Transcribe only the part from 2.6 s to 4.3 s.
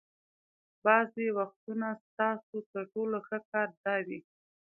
تر ټولو ښه کار دا وي.